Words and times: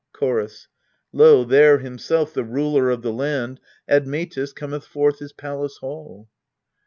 Chorus. 0.13 0.67
Lo, 1.13 1.43
there 1.43 1.77
himself, 1.77 2.33
the 2.33 2.43
ruler 2.43 2.89
of 2.89 3.03
the 3.03 3.13
land, 3.13 3.59
Admetus, 3.87 4.51
cometh 4.51 4.83
forth 4.87 5.19
his 5.19 5.31
palace 5.31 5.77
hall. 5.77 6.27